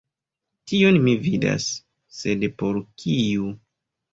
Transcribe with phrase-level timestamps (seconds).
[0.71, 1.67] Tion mi vidas...,
[2.23, 3.53] sed por kiu?